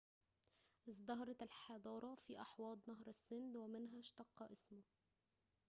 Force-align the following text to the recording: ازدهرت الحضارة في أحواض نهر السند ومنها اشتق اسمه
ازدهرت 0.87 1.43
الحضارة 1.43 2.15
في 2.15 2.41
أحواض 2.41 2.79
نهر 2.87 3.07
السند 3.07 3.55
ومنها 3.55 3.99
اشتق 3.99 4.43
اسمه 4.43 4.83